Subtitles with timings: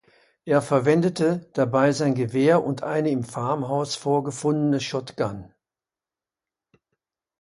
[0.45, 5.53] Er verwendete dabei sein Gewehr und eine im Farmhaus vorgefundene Shotgun.